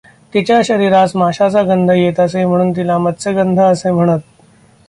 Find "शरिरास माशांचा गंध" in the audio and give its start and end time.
0.65-1.91